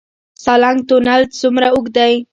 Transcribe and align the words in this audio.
سالنګ 0.43 0.79
تونل 0.89 1.21
څومره 1.39 1.67
اوږد 1.75 1.93
دی؟ 1.97 2.13